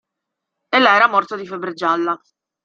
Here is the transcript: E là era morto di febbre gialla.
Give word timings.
E 0.67 0.77
là 0.79 0.95
era 0.95 1.07
morto 1.07 1.35
di 1.35 1.45
febbre 1.45 1.73
gialla. 1.73 2.19